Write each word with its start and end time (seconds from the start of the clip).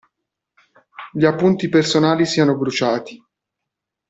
Gli 1.11 1.25
appunti 1.25 1.69
personali 1.69 2.25
siano 2.25 2.57
bruciati. 2.57 3.23